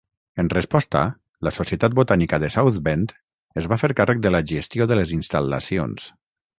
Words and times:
En 0.43 0.47
resposta, 0.53 1.01
la 1.49 1.53
societat 1.57 1.97
botànica 2.01 2.41
de 2.45 2.51
South 2.57 2.81
Bend 2.89 3.15
es 3.63 3.71
va 3.75 3.81
fer 3.85 3.93
càrrec 4.03 4.27
de 4.27 4.35
la 4.37 4.45
gestió 4.57 4.93
de 4.95 5.03
les 5.03 5.19
instal·lacions. 5.23 6.15